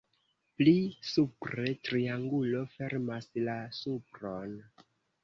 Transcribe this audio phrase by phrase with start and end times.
[0.59, 0.71] Pli
[1.09, 4.57] supre triangulo fermas la supron.